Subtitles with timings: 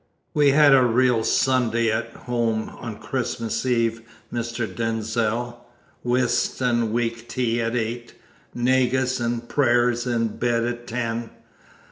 [0.33, 4.01] We had a real Sunday at home on Christmas Eve,
[4.33, 4.65] Mr.
[4.65, 5.63] Denzil.
[6.03, 8.15] Whist and weak tea at eight,
[8.55, 11.29] negus and prayers and bed at ten.